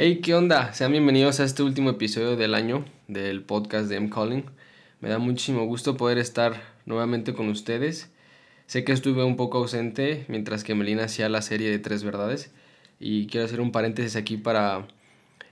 [0.00, 0.72] Hey, ¿qué onda?
[0.74, 4.44] Sean bienvenidos a este último episodio del año del podcast de M Calling.
[5.00, 8.08] Me da muchísimo gusto poder estar nuevamente con ustedes.
[8.68, 12.52] Sé que estuve un poco ausente mientras que Melina hacía la serie de Tres Verdades
[13.00, 14.86] y quiero hacer un paréntesis aquí para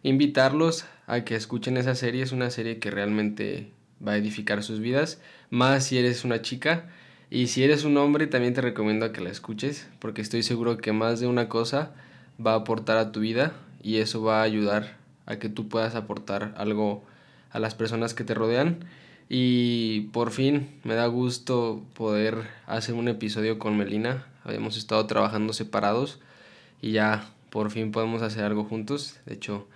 [0.05, 2.23] invitarlos a que escuchen esa serie.
[2.23, 3.73] Es una serie que realmente
[4.07, 5.21] va a edificar sus vidas,
[5.51, 6.89] más si eres una chica.
[7.31, 10.93] Y si eres un hombre, también te recomiendo que la escuches, porque estoy seguro que
[10.93, 11.95] más de una cosa
[12.39, 13.53] va a aportar a tu vida
[13.87, 17.05] y eso va a ayudar a que tú puedas aportar algo
[17.53, 18.85] a las personas que te rodean.
[19.29, 24.27] Y por fin me da gusto poder hacer un episodio con Melina.
[24.43, 26.19] Habíamos estado trabajando separados
[26.83, 29.21] y ya por fin podemos hacer algo juntos.
[29.25, 29.69] De hecho,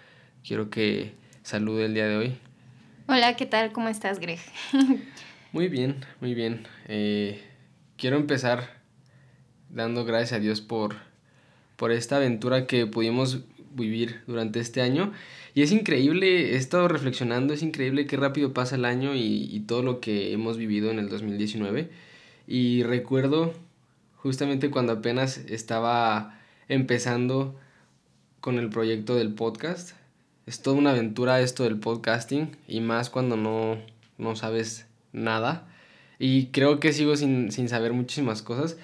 [0.45, 2.39] quiero que salude el día de hoy.
[3.07, 3.71] Hola, ¿qué tal?
[3.71, 4.41] ¿Cómo estás, Greg?
[5.53, 6.67] muy bien, muy bien.
[6.89, 7.45] Eh,
[7.97, 8.71] quiero empezar
[9.69, 10.97] dando gracias a Dios por,
[11.77, 15.13] por esta aventura que pudimos vivir durante este año.
[15.55, 19.61] Y es increíble, he estado reflexionando, es increíble qué rápido pasa el año y, y
[19.61, 21.91] todo lo que hemos vivido en el 2019.
[22.47, 23.55] Y recuerdo
[24.17, 27.57] justamente cuando apenas estaba empezando
[28.41, 29.93] con el proyecto del podcast.
[30.47, 33.79] Es toda una aventura esto del podcasting y más cuando no,
[34.19, 35.69] no sabes nada.
[36.19, 38.77] Y creo que sigo sin, sin saber muchísimas cosas,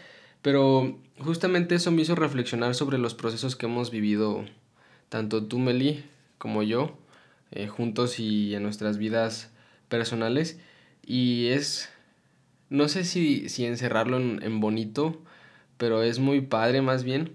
[0.42, 4.44] pero justamente eso me hizo reflexionar sobre los procesos que hemos vivido,
[5.08, 6.04] tanto tú, Meli,
[6.38, 6.96] como yo,
[7.52, 9.50] eh, juntos y en nuestras vidas
[9.88, 10.58] personales.
[11.04, 11.88] Y es,
[12.70, 15.20] no sé si, si encerrarlo en, en bonito,
[15.76, 17.32] pero es muy padre más bien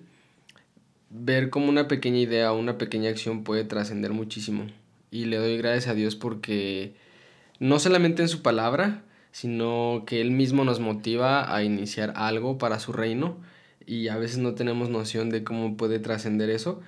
[1.12, 4.68] ver cómo una pequeña idea una pequeña acción puede trascender muchísimo.
[5.12, 6.96] Y le doy gracias a Dios porque
[7.60, 12.80] no solamente en su palabra, sino que Él mismo nos motiva a iniciar algo para
[12.80, 13.38] su reino
[13.86, 16.82] y a veces no tenemos noción de cómo puede trascender eso,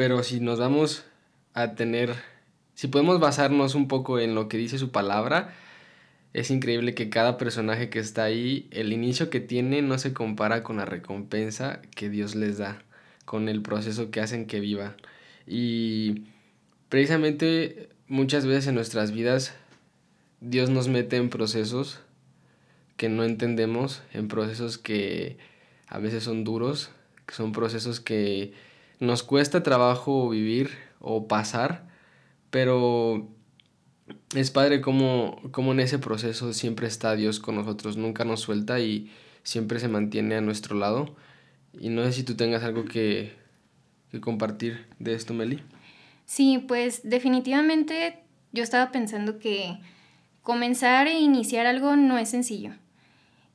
[0.00, 1.04] pero si nos vamos
[1.52, 2.14] a tener,
[2.72, 5.54] si podemos basarnos un poco en lo que dice su palabra,
[6.32, 10.62] es increíble que cada personaje que está ahí, el inicio que tiene no se compara
[10.62, 12.82] con la recompensa que Dios les da,
[13.26, 14.96] con el proceso que hacen que viva.
[15.46, 16.22] Y
[16.88, 19.54] precisamente muchas veces en nuestras vidas
[20.40, 22.00] Dios nos mete en procesos
[22.96, 25.36] que no entendemos, en procesos que
[25.88, 26.88] a veces son duros,
[27.26, 28.54] que son procesos que
[29.00, 31.88] nos cuesta trabajo vivir o pasar,
[32.50, 33.28] pero
[34.34, 38.78] es padre como, como en ese proceso siempre está Dios con nosotros, nunca nos suelta
[38.78, 39.10] y
[39.42, 41.16] siempre se mantiene a nuestro lado.
[41.78, 43.32] Y no sé si tú tengas algo que,
[44.10, 45.62] que compartir de esto, Meli.
[46.26, 48.20] Sí, pues definitivamente
[48.52, 49.78] yo estaba pensando que
[50.42, 52.72] comenzar e iniciar algo no es sencillo,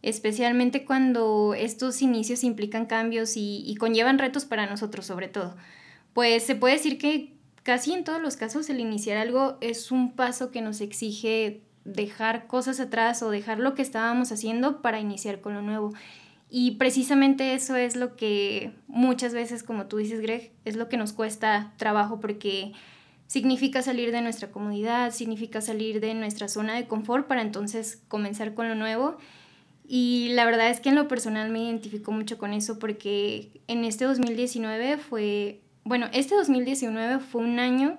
[0.06, 5.58] especialmente cuando estos inicios implican cambios y, y, conllevan retos para nosotros sobre todo.
[6.14, 7.34] Pues se puede decir que
[7.64, 12.46] casi en todos los casos el iniciar algo es un paso que nos exige dejar
[12.46, 15.92] cosas atrás o dejar lo que estábamos haciendo para iniciar con lo nuevo.
[16.52, 20.98] Y precisamente eso es lo que muchas veces, como tú dices, Greg, es lo que
[20.98, 22.74] nos cuesta trabajo porque
[23.26, 28.54] significa salir de nuestra comodidad, significa salir de nuestra zona de confort para entonces comenzar
[28.54, 29.18] con lo nuevo.
[29.88, 33.86] Y la verdad es que en lo personal me identifico mucho con eso porque en
[33.86, 37.98] este 2019 fue, bueno, este 2019 fue un año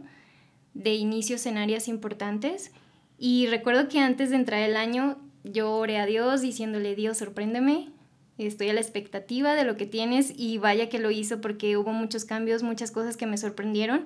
[0.75, 2.73] de inicios en áreas importantes
[3.19, 7.91] y recuerdo que antes de entrar el año yo oré a Dios diciéndole, Dios, sorpréndeme,
[8.37, 11.93] estoy a la expectativa de lo que tienes y vaya que lo hizo porque hubo
[11.93, 14.05] muchos cambios, muchas cosas que me sorprendieron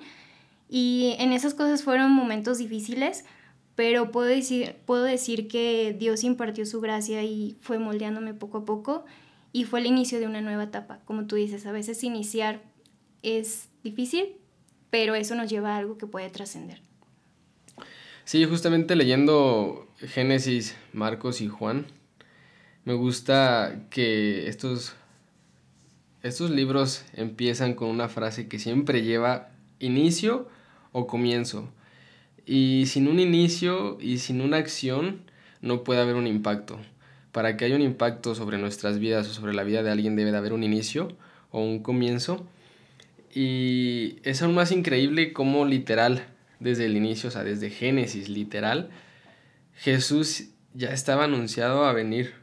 [0.69, 3.25] y en esas cosas fueron momentos difíciles,
[3.81, 8.65] pero puedo decir, puedo decir que Dios impartió su gracia y fue moldeándome poco a
[8.67, 9.07] poco
[9.55, 11.01] y fue el inicio de una nueva etapa.
[11.07, 12.61] Como tú dices, a veces iniciar
[13.23, 14.35] es difícil,
[14.91, 16.83] pero eso nos lleva a algo que puede trascender.
[18.25, 21.87] Sí, justamente leyendo Génesis, Marcos y Juan,
[22.85, 24.95] me gusta que estos,
[26.22, 30.51] estos libros empiezan con una frase que siempre lleva inicio
[30.93, 31.72] o comienzo.
[32.47, 35.22] Y sin un inicio y sin una acción
[35.60, 36.78] no puede haber un impacto.
[37.33, 40.33] Para que haya un impacto sobre nuestras vidas o sobre la vida de alguien debe
[40.33, 41.09] de haber un inicio
[41.51, 42.47] o un comienzo.
[43.33, 46.25] Y es aún más increíble como literal,
[46.59, 48.91] desde el inicio, o sea, desde Génesis literal,
[49.77, 52.34] Jesús ya estaba anunciado a venir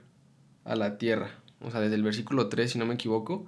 [0.66, 1.32] a la tierra.
[1.62, 3.48] O sea, desde el versículo 3, si no me equivoco.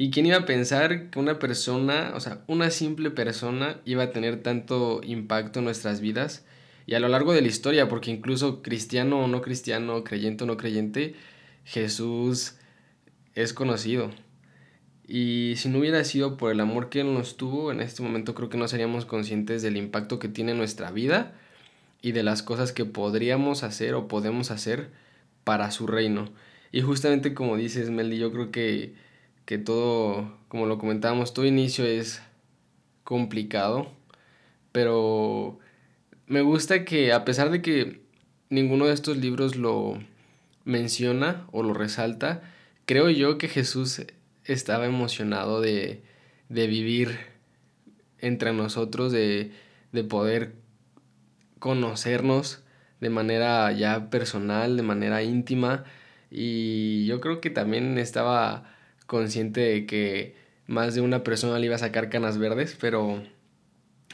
[0.00, 4.10] ¿Y quién iba a pensar que una persona, o sea, una simple persona iba a
[4.12, 6.46] tener tanto impacto en nuestras vidas?
[6.86, 10.46] Y a lo largo de la historia, porque incluso cristiano o no cristiano, creyente o
[10.46, 11.16] no creyente,
[11.64, 12.58] Jesús
[13.34, 14.12] es conocido.
[15.08, 18.36] Y si no hubiera sido por el amor que Él nos tuvo, en este momento
[18.36, 21.34] creo que no seríamos conscientes del impacto que tiene nuestra vida
[22.02, 24.92] y de las cosas que podríamos hacer o podemos hacer
[25.42, 26.30] para su reino.
[26.70, 29.07] Y justamente como dices, Meldy, yo creo que,
[29.48, 32.20] que todo, como lo comentábamos, todo inicio es
[33.02, 33.90] complicado,
[34.72, 35.58] pero
[36.26, 38.02] me gusta que a pesar de que
[38.50, 39.98] ninguno de estos libros lo
[40.66, 42.42] menciona o lo resalta,
[42.84, 44.02] creo yo que Jesús
[44.44, 46.02] estaba emocionado de,
[46.50, 47.18] de vivir
[48.18, 49.52] entre nosotros, de,
[49.92, 50.56] de poder
[51.58, 52.64] conocernos
[53.00, 55.84] de manera ya personal, de manera íntima.
[56.30, 58.76] Y yo creo que también estaba
[59.08, 60.36] consciente de que
[60.68, 63.24] más de una persona le iba a sacar canas verdes, pero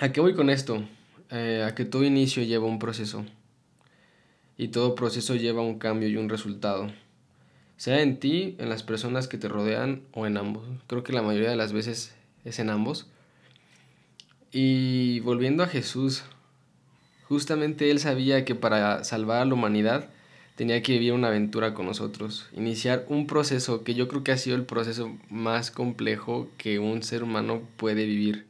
[0.01, 0.83] ¿a qué voy con esto?
[1.31, 3.27] Eh, a que todo inicio lleva un proceso.
[4.57, 6.91] Y todo proceso lleva un cambio y un resultado.
[7.77, 10.65] Sea en ti, en las personas que te rodean o en ambos.
[10.87, 12.15] Creo que la mayoría de las veces
[12.47, 13.11] es en ambos.
[14.51, 16.25] Y volviendo a Jesús,
[17.29, 20.09] Justamente él sabía que para salvar a la humanidad
[20.57, 24.39] tenía que vivir una aventura con nosotros, iniciar un proceso que yo creo que ha
[24.39, 28.47] sido el proceso más complejo que un ser humano puede vivir.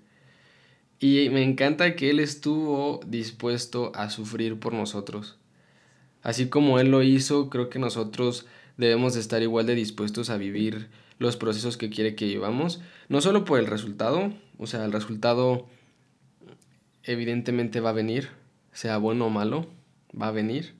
[1.01, 5.37] Y me encanta que él estuvo dispuesto a sufrir por nosotros.
[6.23, 8.47] Así como él lo hizo, creo que nosotros
[8.77, 13.21] debemos de estar igual de dispuestos a vivir los procesos que quiere que llevamos, no
[13.21, 15.67] solo por el resultado, o sea, el resultado
[17.03, 18.31] evidentemente va a venir,
[18.73, 19.67] sea bueno o malo,
[20.21, 20.75] va a venir,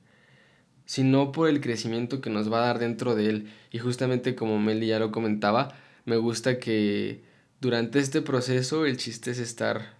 [0.85, 3.51] sino por el crecimiento que nos va a dar dentro de él.
[3.71, 7.23] Y justamente como Meli ya lo comentaba, me gusta que
[7.61, 9.95] durante este proceso el chiste es estar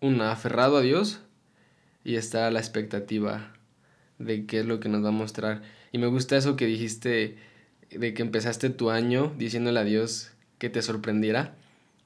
[0.00, 1.20] una aferrado a Dios
[2.04, 3.54] y estar a la expectativa
[4.18, 5.62] de qué es lo que nos va a mostrar.
[5.92, 7.36] Y me gusta eso que dijiste
[7.90, 11.56] de que empezaste tu año diciéndole a Dios que te sorprendiera,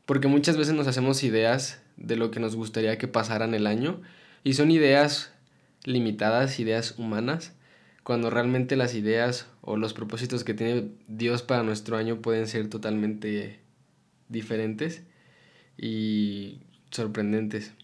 [0.07, 3.67] porque muchas veces nos hacemos ideas de lo que nos gustaría que pasara en el
[3.67, 4.01] año
[4.45, 5.33] y son ideas
[5.85, 7.53] limitadas, ideas humanas,
[8.09, 12.71] cuando realmente las ideas o los propósitos que tiene Dios para nuestro año pueden ser
[12.71, 13.61] totalmente
[14.31, 15.03] diferentes
[15.77, 16.61] y
[16.91, 17.75] sorprendentes.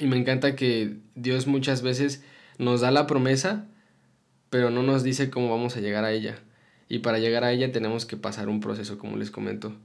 [0.00, 2.24] Y me encanta que Dios muchas veces
[2.56, 3.66] nos da la promesa,
[4.48, 6.38] pero no nos dice cómo vamos a llegar a ella.
[6.88, 9.76] Y para llegar a ella tenemos que pasar un proceso, como les comento,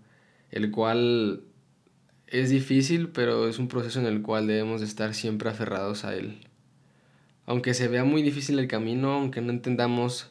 [0.51, 1.41] el cual
[2.27, 6.47] es difícil, pero es un proceso en el cual debemos estar siempre aferrados a él.
[7.48, 10.30] Aunque se vea muy difícil el camino, aunque no entendamos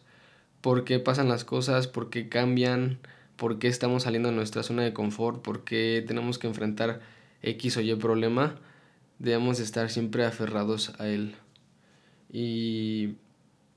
[0.61, 2.99] por qué pasan las cosas, por qué cambian,
[3.35, 7.01] por qué estamos saliendo de nuestra zona de confort, por qué tenemos que enfrentar
[7.43, 8.61] X o Y problema,
[9.19, 11.35] debemos estar siempre aferrados a él.
[12.31, 13.17] Y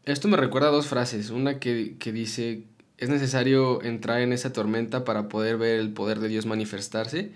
[0.06, 1.32] esto me recuerda a dos frases.
[1.32, 2.66] Una que, que dice,
[3.00, 7.32] es necesario entrar en esa tormenta para poder ver el poder de Dios manifestarse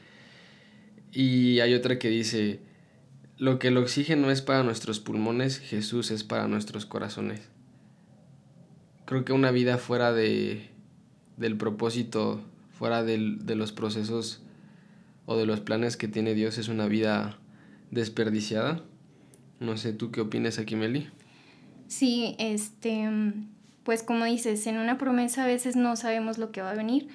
[1.13, 2.59] y hay otra que dice,
[3.37, 7.41] lo que el oxígeno es para nuestros pulmones, Jesús es para nuestros corazones.
[9.05, 10.69] Creo que una vida fuera de,
[11.37, 12.41] del propósito,
[12.71, 14.41] fuera del, de los procesos
[15.25, 17.37] o de los planes que tiene Dios es una vida
[17.91, 18.81] desperdiciada.
[19.59, 21.09] No sé, ¿tú qué opinas aquí, Meli?
[21.87, 23.09] Sí, este,
[23.83, 27.07] pues como dices, en una promesa a veces no sabemos lo que va a venir.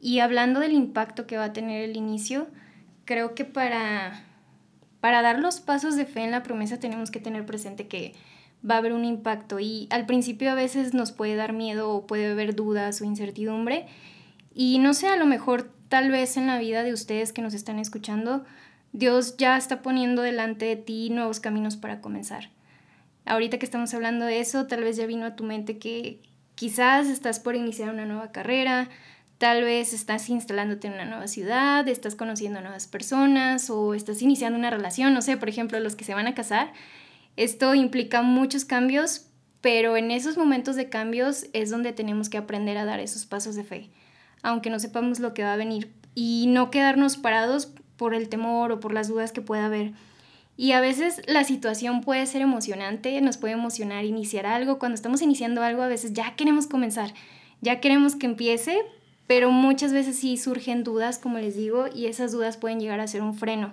[0.00, 2.48] Y hablando del impacto que va a tener el inicio,
[3.04, 4.24] creo que para,
[5.02, 8.14] para dar los pasos de fe en la promesa tenemos que tener presente que
[8.64, 12.06] va a haber un impacto y al principio a veces nos puede dar miedo o
[12.06, 13.86] puede haber dudas o incertidumbre
[14.54, 17.52] y no sé, a lo mejor tal vez en la vida de ustedes que nos
[17.52, 18.44] están escuchando,
[18.92, 22.50] Dios ya está poniendo delante de ti nuevos caminos para comenzar.
[23.24, 26.20] Ahorita que estamos hablando de eso, tal vez ya vino a tu mente que
[26.54, 28.88] quizás estás por iniciar una nueva carrera,
[29.42, 34.56] Tal vez estás instalándote en una nueva ciudad, estás conociendo nuevas personas o estás iniciando
[34.56, 36.72] una relación, no sé, por ejemplo, los que se van a casar.
[37.36, 39.26] Esto implica muchos cambios,
[39.60, 43.56] pero en esos momentos de cambios es donde tenemos que aprender a dar esos pasos
[43.56, 43.90] de fe,
[44.44, 48.70] aunque no sepamos lo que va a venir y no quedarnos parados por el temor
[48.70, 49.90] o por las dudas que pueda haber.
[50.56, 54.78] Y a veces la situación puede ser emocionante, nos puede emocionar iniciar algo.
[54.78, 57.12] Cuando estamos iniciando algo, a veces ya queremos comenzar,
[57.60, 58.84] ya queremos que empiece,
[59.32, 63.06] pero muchas veces sí surgen dudas, como les digo, y esas dudas pueden llegar a
[63.06, 63.72] ser un freno.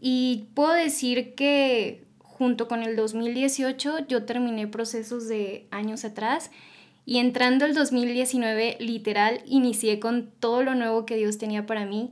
[0.00, 6.50] Y puedo decir que junto con el 2018 yo terminé procesos de años atrás
[7.04, 12.10] y entrando el 2019 literal inicié con todo lo nuevo que Dios tenía para mí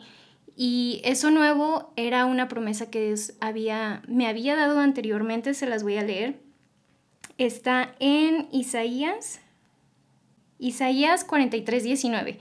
[0.54, 5.82] y eso nuevo era una promesa que Dios había, me había dado anteriormente, se las
[5.82, 6.38] voy a leer.
[7.38, 9.40] Está en Isaías
[10.58, 12.38] Isaías 43, 19.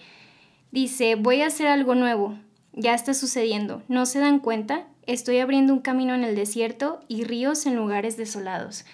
[0.78, 2.38] Dice, voy a hacer algo nuevo.
[2.72, 3.82] Ya está sucediendo.
[3.88, 4.86] ¿No se dan cuenta?
[5.08, 8.86] Estoy abriendo un camino en el desierto y ríos en lugares desolados.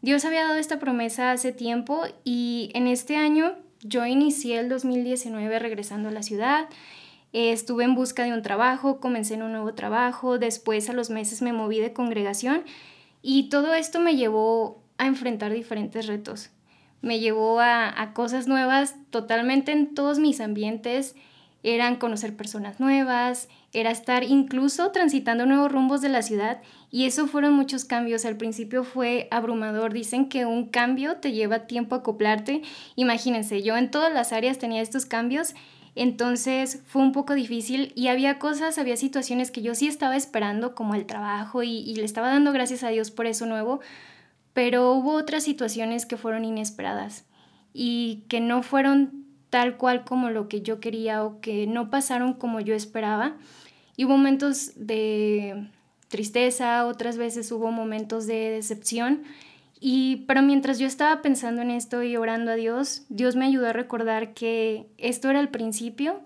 [0.00, 5.58] Dios había dado esta promesa hace tiempo y en este año yo inicié el 2019
[5.58, 6.68] regresando a la ciudad.
[7.32, 11.42] estuve en busca de un trabajo, comencé en un nuevo trabajo, después a los meses
[11.42, 12.62] me moví de congregación
[13.22, 16.50] y todo esto me llevó a enfrentar diferentes retos.
[17.04, 21.14] Me llevó a, a cosas nuevas totalmente en todos mis ambientes.
[21.62, 27.26] Eran conocer personas nuevas, era estar incluso transitando nuevos rumbos de la ciudad y eso
[27.26, 28.24] fueron muchos cambios.
[28.24, 29.92] Al principio fue abrumador.
[29.92, 32.62] Dicen que un cambio te lleva tiempo a acoplarte.
[32.96, 35.54] Imagínense, yo en todas las áreas tenía estos cambios,
[35.96, 40.74] entonces fue un poco difícil y había cosas, había situaciones que yo sí estaba esperando,
[40.74, 43.80] como el trabajo, y, y le estaba dando gracias a Dios por eso nuevo,
[44.54, 47.26] pero hubo otras situaciones que fueron inesperadas
[47.74, 52.32] y que no fueron tal cual como lo que yo quería o que no pasaron
[52.32, 53.36] como yo esperaba.
[53.96, 55.68] Y hubo momentos de
[56.08, 59.24] tristeza, otras veces hubo momentos de decepción.
[59.80, 63.68] Y pero mientras yo estaba pensando en esto y orando a Dios, Dios me ayudó
[63.68, 66.20] a recordar que esto era el principio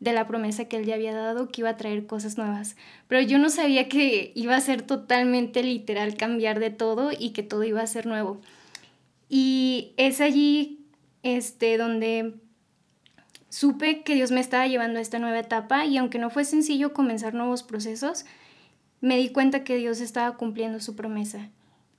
[0.00, 2.76] de la promesa que él ya había dado que iba a traer cosas nuevas.
[3.08, 7.42] Pero yo no sabía que iba a ser totalmente literal cambiar de todo y que
[7.42, 8.40] todo iba a ser nuevo.
[9.28, 10.86] Y es allí
[11.22, 12.34] este donde
[13.56, 16.92] Supe que Dios me estaba llevando a esta nueva etapa y aunque no fue sencillo
[16.92, 18.26] comenzar nuevos procesos,
[19.00, 21.48] me di cuenta que Dios estaba cumpliendo su promesa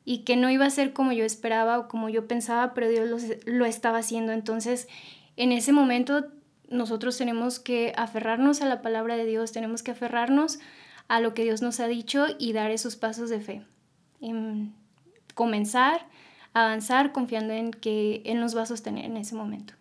[0.06, 3.10] y que no iba a ser como yo esperaba o como yo pensaba, pero Dios
[3.10, 3.18] lo,
[3.52, 4.34] lo estaba haciendo.
[4.34, 4.88] Entonces,
[5.36, 6.28] en ese momento
[6.70, 10.60] nosotros tenemos que aferrarnos a la palabra de Dios, tenemos que aferrarnos
[11.08, 13.64] a lo que Dios nos ha dicho y dar esos pasos de fe.
[14.22, 14.74] En
[15.34, 16.08] comenzar,
[16.54, 19.74] avanzar confiando en que Él nos va a sostener en ese momento.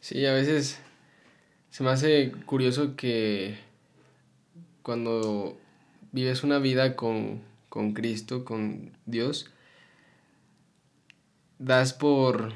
[0.00, 0.80] Sí, a veces
[1.70, 3.58] se me hace curioso que
[4.82, 5.58] cuando
[6.12, 9.50] vives una vida con, con Cristo, con Dios,
[11.58, 12.52] das por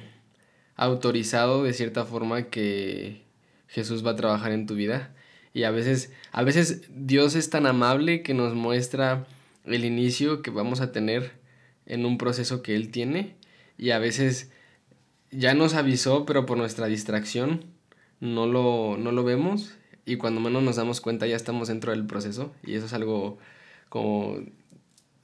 [0.85, 3.23] autorizado de cierta forma que
[3.69, 5.15] Jesús va a trabajar en tu vida.
[5.55, 9.27] Y a veces, a veces Dios es tan amable que nos muestra
[9.65, 11.33] el inicio que vamos a tener
[11.87, 13.37] en un proceso que Él tiene.
[13.79, 14.51] Y a veces
[15.31, 17.65] ya nos avisó, pero por nuestra distracción
[18.21, 22.07] no lo, no lo vemos y cuando menos nos damos cuenta ya estamos dentro del
[22.07, 23.39] proceso y eso es algo
[23.89, 24.39] como...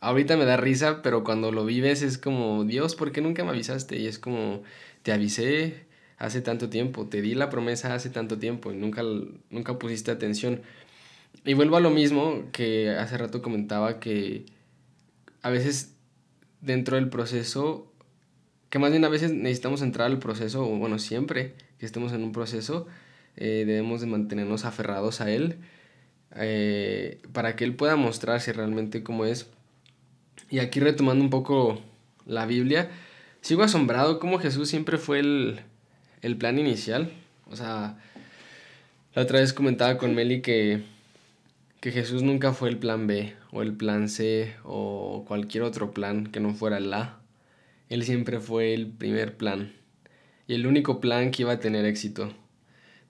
[0.00, 3.50] Ahorita me da risa, pero cuando lo vives es como, Dios, ¿por qué nunca me
[3.50, 3.99] avisaste?
[3.99, 4.62] Y es como,
[5.09, 5.87] te avisé
[6.19, 9.03] hace tanto tiempo, te di la promesa hace tanto tiempo y nunca,
[9.49, 10.61] nunca pusiste atención.
[11.47, 14.45] Y vuelvo a lo mismo que hace rato comentaba que
[15.41, 15.95] a veces
[16.61, 17.91] dentro del proceso
[18.69, 22.23] que más bien a veces necesitamos entrar al proceso, o bueno, siempre que estemos en
[22.23, 22.87] un proceso,
[23.37, 25.57] eh, debemos de mantenernos aferrados a Él
[26.37, 29.49] eh, para que Él pueda mostrarse realmente cómo es.
[30.50, 31.81] Y aquí retomando un poco
[32.27, 32.91] la Biblia,
[33.40, 35.61] sigo asombrado cómo Jesús siempre fue el,
[36.23, 37.11] el plan inicial.
[37.50, 37.99] O sea,
[39.14, 40.83] la otra vez comentaba con Meli que,
[41.80, 46.26] que Jesús nunca fue el plan B o el plan C o cualquier otro plan
[46.26, 47.21] que no fuera el A.
[47.88, 49.73] Él siempre fue el primer plan
[50.49, 52.33] y el único plan que iba a tener éxito.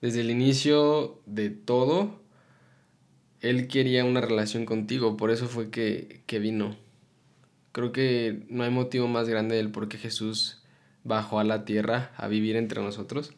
[0.01, 2.21] Desde el inicio de todo,
[3.41, 6.75] Él quería una relación contigo, por eso fue que, vino.
[7.71, 10.63] Creo que no hay motivo más grande del por qué Jesús
[11.03, 13.33] bajó a la tierra a vivir entre nosotros,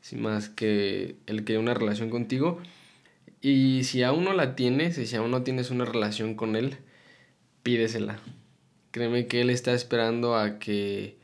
[0.00, 2.60] sin más que Él quería una relación contigo.
[3.40, 6.76] Y si aún no la tienes, y si aún no tienes una relación con Él,
[7.62, 8.18] pídesela.
[8.90, 11.16] Créeme que Él está esperando a que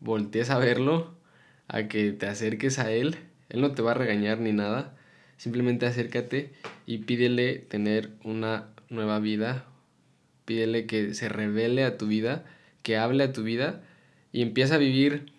[0.00, 1.14] voltees a verlo,
[1.66, 3.16] a que te acerques a Él.
[3.48, 4.96] Él no te va a regañar ni nada.
[5.36, 6.52] Simplemente acércate
[6.86, 9.66] y pídele tener una nueva vida.
[10.44, 12.44] Pídele que se revele a tu vida,
[12.82, 13.82] que hable a tu vida
[14.32, 15.32] y empieza a vivir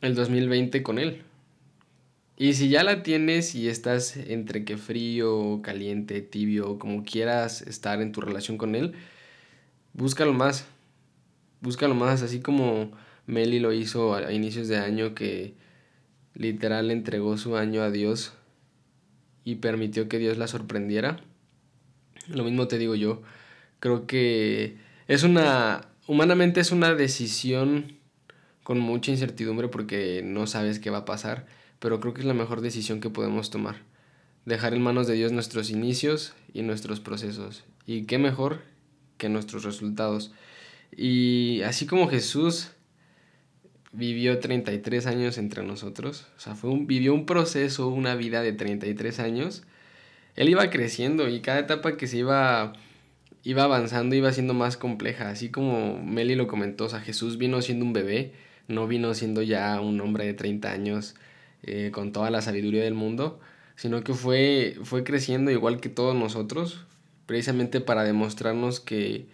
[0.00, 1.22] el 2020 con Él.
[2.36, 8.00] Y si ya la tienes y estás entre que frío, caliente, tibio, como quieras estar
[8.00, 8.94] en tu relación con Él,
[9.92, 10.66] búscalo más.
[11.60, 12.92] Búscalo más, así como
[13.26, 15.54] Meli lo hizo a inicios de año que
[16.34, 18.34] literal entregó su año a Dios
[19.42, 21.18] y permitió que Dios la sorprendiera.
[22.28, 23.22] Lo mismo te digo yo.
[23.80, 27.98] Creo que es una humanamente es una decisión
[28.62, 31.46] con mucha incertidumbre porque no sabes qué va a pasar,
[31.78, 33.76] pero creo que es la mejor decisión que podemos tomar.
[34.44, 37.64] Dejar en manos de Dios nuestros inicios y nuestros procesos.
[37.86, 38.62] Y qué mejor
[39.18, 40.32] que nuestros resultados.
[40.96, 42.70] Y así como Jesús
[43.92, 46.26] vivió 33 años entre nosotros.
[46.36, 49.64] O sea, fue un, vivió un proceso, una vida de 33 años.
[50.34, 52.72] Él iba creciendo y cada etapa que se iba,
[53.44, 55.30] iba avanzando iba siendo más compleja.
[55.30, 58.32] Así como Meli lo comentó, o sea, Jesús vino siendo un bebé,
[58.68, 61.14] no vino siendo ya un hombre de 30 años
[61.62, 63.40] eh, con toda la sabiduría del mundo,
[63.76, 66.86] sino que fue, fue creciendo igual que todos nosotros,
[67.26, 69.26] precisamente para demostrarnos que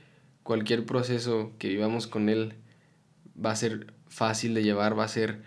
[0.43, 2.55] cualquier proceso que vivamos con Él
[3.45, 5.41] va a ser fácil de llevar, va a ser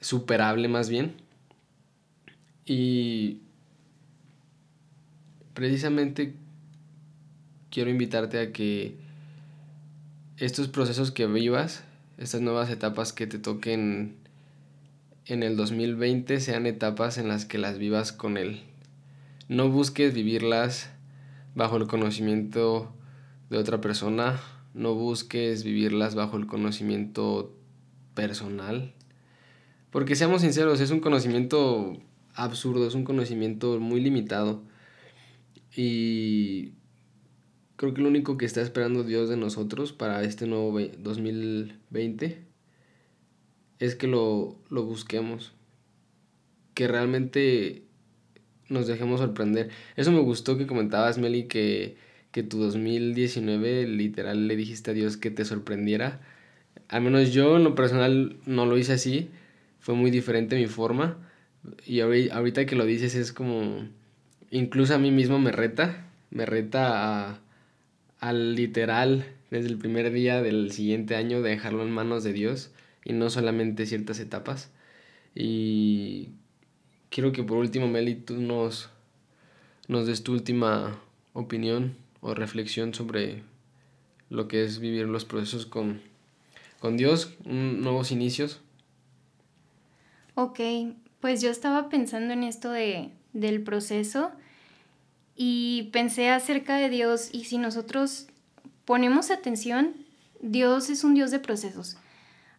[0.00, 1.14] superable más bien.
[2.66, 3.40] Y
[5.54, 6.34] precisamente
[7.70, 8.96] quiero invitarte a que
[10.38, 11.84] estos procesos que vivas,
[12.18, 14.16] estas nuevas etapas que te toquen
[15.26, 18.62] en el 2020 sean etapas en las que las vivas con Él.
[19.48, 20.90] No busques vivirlas
[21.54, 22.92] bajo el conocimiento
[23.50, 24.40] de otra persona,
[24.74, 27.56] no busques vivirlas bajo el conocimiento
[28.14, 28.92] personal.
[29.90, 31.96] Porque seamos sinceros, es un conocimiento
[32.34, 34.62] absurdo, es un conocimiento muy limitado.
[35.74, 36.72] Y
[37.76, 42.42] creo que lo único que está esperando Dios de nosotros para este nuevo 2020
[43.78, 45.52] es que lo, lo busquemos.
[46.74, 47.84] Que realmente
[48.68, 49.70] nos dejemos sorprender.
[49.96, 51.96] Eso me gustó que comentabas, Meli, que
[52.36, 56.20] que tu 2019 literal le dijiste a Dios que te sorprendiera.
[56.88, 59.30] Al menos yo en lo personal no lo hice así,
[59.80, 61.16] fue muy diferente mi forma.
[61.86, 63.88] Y ahorita que lo dices es como,
[64.50, 67.40] incluso a mí mismo me reta, me reta
[68.20, 72.70] al literal desde el primer día del siguiente año de dejarlo en manos de Dios
[73.04, 74.70] y no solamente ciertas etapas.
[75.34, 76.30] Y
[77.10, 78.90] quiero que por último, Meli, tú nos,
[79.88, 80.98] nos des tu última
[81.32, 83.42] opinión o reflexión sobre
[84.30, 86.00] lo que es vivir los procesos con,
[86.80, 88.60] con Dios, nuevos inicios.
[90.34, 90.60] Ok,
[91.20, 94.32] pues yo estaba pensando en esto de, del proceso
[95.36, 98.28] y pensé acerca de Dios y si nosotros
[98.84, 99.94] ponemos atención,
[100.40, 101.96] Dios es un Dios de procesos.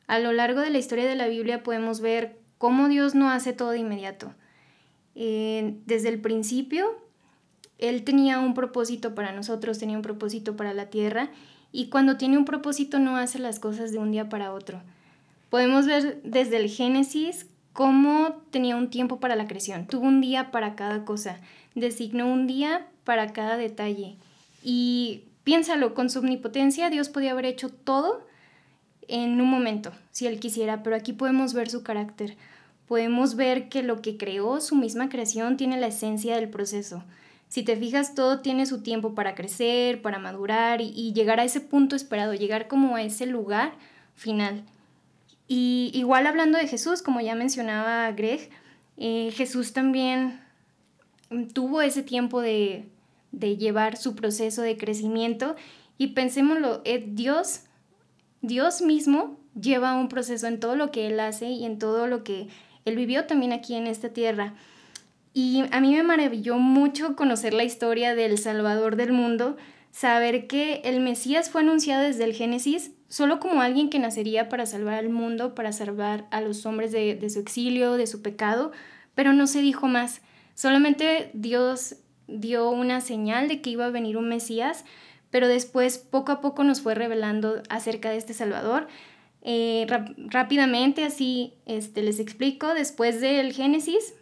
[0.08, 3.54] A lo largo de la historia de la Biblia podemos ver cómo Dios no hace
[3.54, 4.34] todo de inmediato.
[5.16, 6.86] Eh, desde el principio
[7.78, 11.30] él tenía un propósito para nosotros, tenía un propósito para la tierra
[11.72, 14.82] y cuando tiene un propósito no hace las cosas de un día para otro.
[15.50, 20.50] Podemos ver desde el Génesis cómo tenía un tiempo para la creación, tuvo un día
[20.52, 21.40] para cada cosa,
[21.80, 24.16] designó un día para cada detalle.
[24.64, 28.26] Y piénsalo, con su omnipotencia Dios podía haber hecho todo
[29.08, 32.36] en un momento, si Él quisiera, pero aquí podemos ver su carácter.
[32.88, 37.04] Podemos ver que lo que creó, su misma creación, tiene la esencia del proceso.
[37.50, 41.62] Si te fijas, todo tiene su tiempo para crecer, para madurar y, llegar a ese
[41.62, 43.74] punto esperado, llegar como a ese lugar
[44.16, 44.64] final.
[45.48, 48.50] Y igual hablando de Jesús, como ya mencionaba Greg,
[48.98, 50.42] eh, Jesús también
[51.54, 52.88] tuvo ese tiempo de,
[53.32, 55.56] de, llevar su proceso de crecimiento
[55.98, 57.62] y pensémoslo, eh, Dios,
[58.42, 62.24] Dios mismo lleva un proceso en todo lo que Él hace y en todo lo
[62.24, 62.48] que
[62.86, 64.54] Él vivió también aquí en esta tierra.
[65.34, 69.58] Y a mí me maravilló mucho conocer la historia del Salvador del mundo,
[69.92, 74.66] saber que el Mesías fue anunciado desde el Génesis solo como alguien que nacería para
[74.66, 78.72] salvar al mundo, para salvar a los hombres de, de su exilio, de su pecado,
[79.16, 80.22] pero no se dijo más.
[80.58, 84.86] Solamente Dios dio una señal de que iba a venir un Mesías,
[85.30, 88.88] pero después poco a poco nos fue revelando acerca de este Salvador.
[89.44, 89.86] Eh,
[90.18, 94.16] rápidamente, así este, les explico, después del Génesis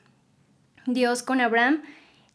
[0.86, 1.84] Dios con Abraham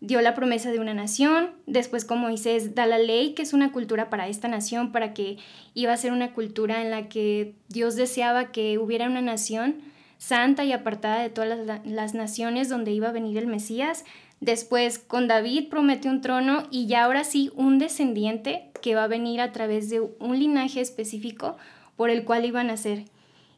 [0.00, 3.70] dio la promesa de una nación, después con Moisés da la ley, que es una
[3.70, 5.36] cultura para esta nación, para que
[5.74, 9.89] iba a ser una cultura en la que Dios deseaba que hubiera una nación
[10.20, 14.04] santa y apartada de todas las, naciones donde iba a venir el Mesías.
[14.40, 19.09] Después con David promete un trono y ya ahora sí un descendiente que va a
[19.09, 21.56] venir a través de un linaje específico
[21.96, 23.06] por el cual iba a nacer.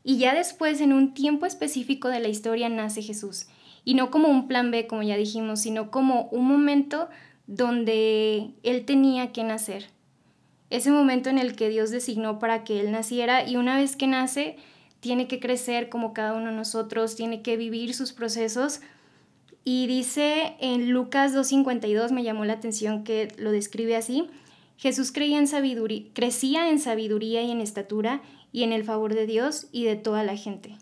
[0.05, 3.49] Y ya después en un tiempo específico de la historia nace Jesús
[3.85, 7.09] y no como un plan B, como ya dijimos, sino como un momento
[7.49, 9.89] donde él tenía que nacer.
[10.71, 14.07] Ese momento en el que Dios designó para que él naciera y una vez que
[14.07, 14.57] nace,
[15.03, 18.81] tiene que crecer como cada uno de nosotros, tiene que vivir sus procesos.
[19.63, 24.31] Y dice en Lucas 2.52, me llamó la atención que lo describe así,
[24.79, 29.27] Jesús creía en sabiduría, crecía en sabiduría y en estatura y en el favor de
[29.27, 30.79] Dios y de toda la gente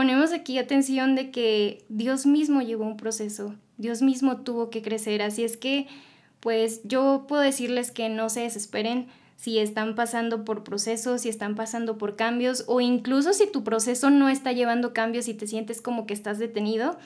[0.00, 5.20] ponemos aquí atención de que Dios mismo llevó un proceso, Dios mismo tuvo que crecer,
[5.20, 5.88] así es que
[6.40, 9.08] pues yo puedo decirles que no se desesperen,
[9.40, 14.10] si están pasando por procesos, si están pasando por cambios o incluso si tu proceso
[14.10, 16.98] no está llevando cambios y te sientes como que estás detenido,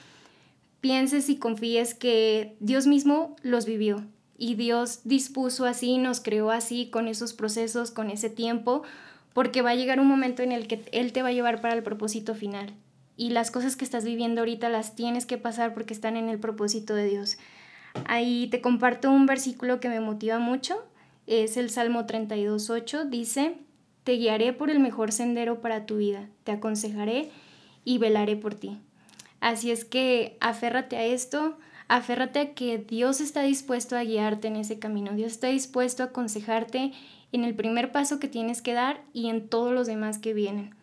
[0.81, 4.05] pienses y confíes que Dios mismo los vivió
[4.37, 8.83] y Dios dispuso así, nos creó así, con esos procesos, con ese tiempo,
[9.33, 11.75] porque va a llegar un momento en el que Él te va a llevar para
[11.75, 12.75] el propósito final.
[13.17, 16.41] Y las cosas que estás viviendo ahorita las tienes que pasar porque están en el
[16.41, 17.39] propósito de Dios.
[18.07, 20.85] Ahí te comparto un versículo que me motiva mucho,
[21.27, 23.57] es el Salmo 32.8, dice,
[24.05, 27.31] Te guiaré por el mejor sendero para tu vida, te aconsejaré
[27.85, 28.79] y velaré por ti.
[29.41, 31.59] Así es que aférrate a esto,
[31.89, 36.07] aférrate a que Dios está dispuesto a guiarte en ese camino, Dios está dispuesto a
[36.07, 36.93] aconsejarte
[37.33, 40.75] en el primer paso que tienes que dar y en todos los demás que vienen.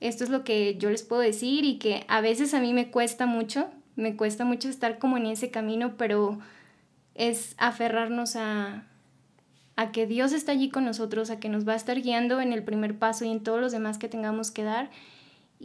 [0.00, 2.90] Esto es lo que yo les puedo decir y que a veces a mí me
[2.90, 6.38] cuesta mucho, me cuesta mucho estar como en ese camino, pero
[7.14, 8.84] es aferrarnos a,
[9.76, 12.52] a que Dios está allí con nosotros, a que nos va a estar guiando en
[12.52, 14.90] el primer paso y en todos los demás que tengamos que dar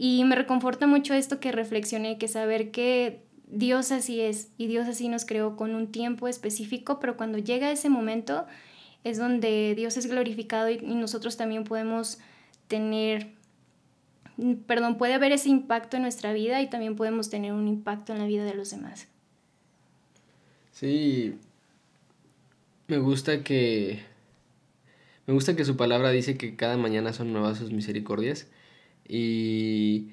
[0.02, 4.88] y me reconforta mucho esto que reflexioné, que saber que Dios así es y Dios
[4.88, 8.46] así nos creó con un tiempo específico, pero cuando llega ese momento
[9.04, 12.18] es donde Dios es glorificado y, nosotros también podemos
[12.68, 13.32] tener,
[14.66, 18.20] perdón, puede haber ese impacto en nuestra vida y también podemos tener un impacto en
[18.20, 19.08] la vida de los demás.
[20.72, 21.34] Sí,
[22.90, 24.00] me gusta que
[25.26, 28.48] me gusta que su palabra dice que cada mañana son nuevas sus misericordias
[29.08, 30.08] y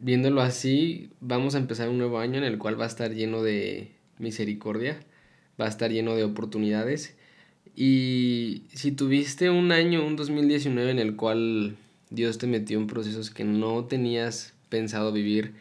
[0.00, 3.42] viéndolo así, vamos a empezar un nuevo año en el cual va a estar lleno
[3.42, 5.00] de misericordia,
[5.60, 7.16] va a estar lleno de oportunidades.
[7.74, 11.76] Y si tuviste un año, un 2019 en el cual
[12.10, 15.54] Dios te metió en procesos que no tenías pensado vivir,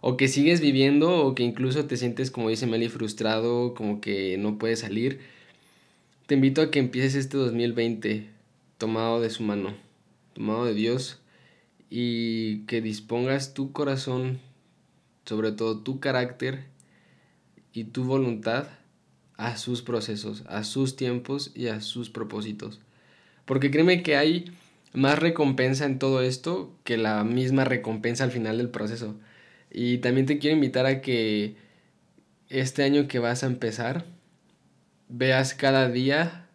[0.00, 4.36] o que sigues viviendo, o que incluso te sientes, como dice Meli, frustrado, como que
[4.38, 5.20] no puedes salir,
[6.26, 8.28] te invito a que empieces este 2020
[8.78, 9.76] tomado de su mano,
[10.34, 11.20] tomado de Dios,
[11.88, 14.40] y que dispongas tu corazón,
[15.24, 16.64] sobre todo tu carácter
[17.72, 18.66] y tu voluntad
[19.36, 22.80] a sus procesos, a sus tiempos y a sus propósitos.
[23.44, 24.46] Porque créeme que hay
[24.92, 29.14] más recompensa en todo esto que la misma recompensa al final del proceso.
[29.70, 31.54] Y también te quiero invitar a que
[32.48, 34.15] este año que vas a empezar,
[35.08, 36.46] veas cada día,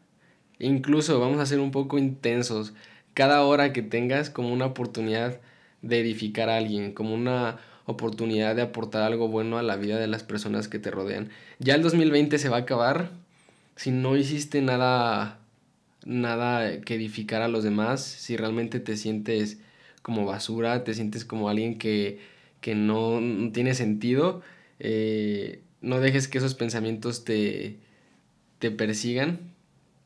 [0.59, 2.73] incluso vamos a ser un poco intensos,
[3.13, 5.39] cada hora que tengas como una oportunidad
[5.81, 10.07] de edificar a alguien, como una oportunidad de aportar algo bueno a la vida de
[10.07, 11.29] las personas que te rodean.
[11.59, 13.11] Ya el 2020 se va a acabar
[13.75, 15.39] si no hiciste nada
[16.05, 19.59] nada que edificar a los demás, si realmente te sientes
[20.01, 22.19] como basura, te sientes como alguien que,
[22.59, 23.19] que no,
[23.51, 24.41] tiene sentido,
[24.79, 27.77] eh, no dejes que esos pensamientos te,
[28.61, 29.39] te persigan.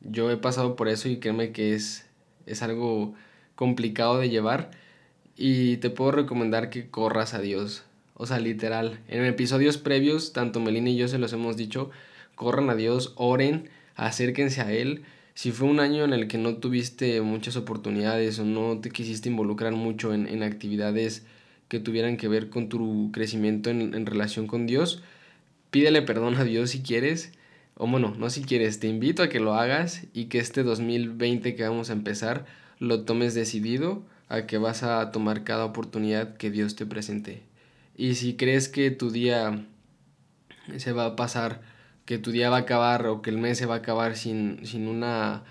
[0.02, 2.06] Yo he pasado por eso y créeme que es
[2.46, 3.14] es algo
[3.56, 4.72] complicado de llevar
[5.36, 7.84] y te puedo recomendar que corras a Dios.
[8.14, 9.00] O sea, literal.
[9.08, 11.92] En episodios previos, tanto Melina y yo se los hemos dicho,
[12.36, 15.04] corran a Dios, oren, acérquense a Él.
[15.34, 19.28] Si fue un año en el que no tuviste muchas oportunidades o no te quisiste
[19.28, 21.26] involucrar mucho en, actividades
[21.68, 25.04] que tuvieran que ver con tu crecimiento en, en relación con Dios,
[25.72, 27.34] pídele perdón a Dios si quieres
[27.78, 31.56] o bueno, no si quieres, te invito a que lo hagas y que este 2020
[31.56, 32.46] que vamos a empezar
[32.80, 37.44] lo tomes decidido a que vas a tomar cada oportunidad que Dios te presente.
[37.98, 39.66] Y si crees que tu día
[40.78, 41.62] se va a pasar,
[42.06, 44.66] que tu día va a acabar o que el mes se va a acabar sin,
[44.66, 45.44] sin una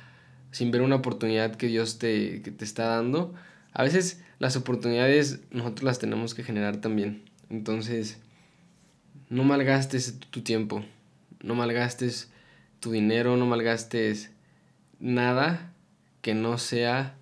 [0.51, 3.35] sin ver una oportunidad que Dios te, que te está dando,
[3.73, 7.25] a veces las oportunidades nosotros las tenemos que generar también.
[7.51, 8.21] Entonces,
[9.29, 10.85] no malgastes tu tiempo
[11.45, 12.31] no malgastes
[12.81, 14.31] tu dinero, no malgastes
[14.99, 15.73] nada
[16.23, 17.17] que no sea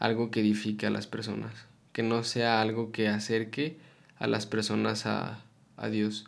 [0.00, 3.78] algo que edifique a las personas, que no sea algo que acerque
[4.18, 5.44] a las personas a,
[5.76, 6.26] a Dios.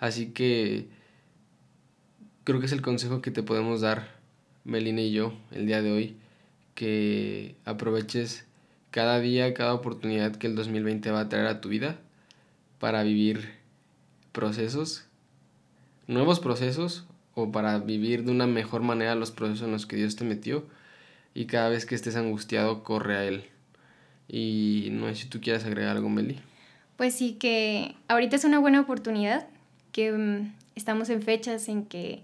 [0.00, 0.88] Así que
[2.44, 4.08] creo que es el consejo que te podemos dar,
[4.64, 6.16] Melina y yo, el día de hoy,
[6.74, 8.46] que aproveches
[8.90, 11.98] cada día, cada oportunidad que el 2020 va a traer a tu vida
[12.78, 13.50] para vivir
[14.32, 15.07] procesos
[16.08, 20.16] nuevos procesos o para vivir de una mejor manera los procesos en los que Dios
[20.16, 20.66] te metió
[21.34, 23.44] y cada vez que estés angustiado corre a Él.
[24.26, 26.40] Y no sé si tú quieres agregar algo, Meli.
[26.96, 29.46] Pues sí, que ahorita es una buena oportunidad,
[29.92, 32.22] que mm, estamos en fechas en que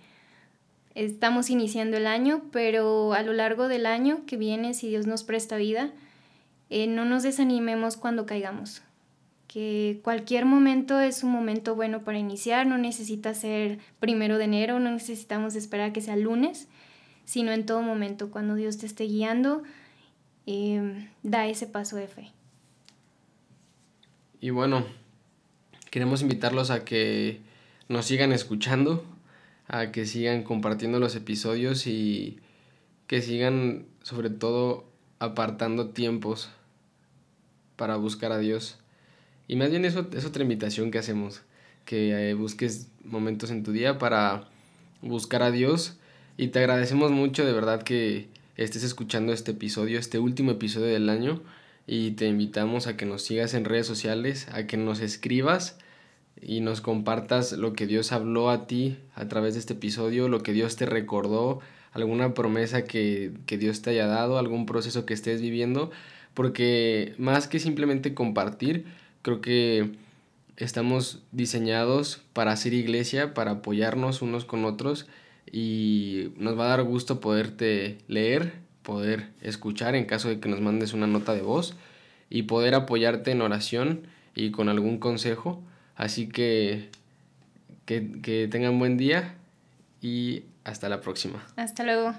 [0.97, 5.23] estamos iniciando el año, pero a lo largo del año que viene, si Dios nos
[5.23, 5.92] presta vida,
[6.70, 8.83] eh, no nos desanimemos cuando caigamos
[9.54, 14.80] que cualquier momento es un momento bueno para iniciar, no necesita ser primero de enero,
[14.80, 16.66] no necesitamos esperar que sea lunes,
[17.24, 19.62] sino en todo momento, cuando Dios te esté guiando,
[20.46, 22.32] em, da ese paso de fe.
[24.40, 24.84] Y bueno,
[25.88, 27.40] queremos invitarlos a que
[27.88, 29.04] nos sigan escuchando,
[29.68, 32.40] a que sigan compartiendo los episodios y
[33.06, 34.84] que sigan sobre todo
[35.20, 36.50] apartando tiempos
[37.76, 38.80] para buscar a Dios.
[39.46, 41.42] Y más bien eso es otra invitación que hacemos,
[41.85, 44.48] que eh, busques momentos en tu día para
[45.02, 45.98] buscar a Dios.
[46.37, 51.09] Y te agradecemos mucho de verdad que estés escuchando este episodio, este último episodio del
[51.09, 51.42] año.
[51.87, 55.76] Y te invitamos a que nos sigas en redes sociales, a que nos escribas
[56.40, 60.42] y nos compartas lo que Dios habló a ti a través de este episodio, lo
[60.42, 61.61] que Dios te recordó,
[61.92, 65.90] alguna promesa que, que Dios te haya dado, algún proceso que estés viviendo,
[66.33, 68.87] porque más que simplemente compartir,
[69.24, 69.90] creo que
[70.56, 75.06] estamos diseñados para hacer iglesia, para apoyarnos unos con otros
[75.50, 80.60] y nos va a dar gusto poderte leer, poder escuchar en caso de que nos
[80.60, 81.74] mandes una nota de voz
[82.28, 84.02] y poder apoyarte en oración
[84.34, 85.62] y con algún consejo.
[85.96, 86.90] Así que
[87.87, 89.37] que, que tengan buen día
[90.02, 91.46] y hasta la próxima.
[91.56, 92.14] Hasta luego.